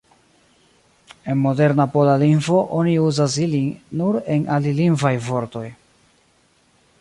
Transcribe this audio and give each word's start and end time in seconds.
En 1.33 1.37
moderna 1.41 1.85
pola 1.95 2.15
lingvo 2.23 2.57
oni 2.79 2.95
uzas 3.09 3.37
ilin 3.45 3.69
nur 4.01 4.19
en 4.37 4.49
alilingvaj 4.57 5.13
vortoj. 5.29 5.67